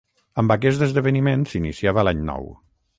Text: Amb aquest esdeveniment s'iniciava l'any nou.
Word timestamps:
Amb 0.43 0.53
aquest 0.55 0.85
esdeveniment 0.87 1.47
s'iniciava 1.53 2.09
l'any 2.09 2.29
nou. 2.35 2.55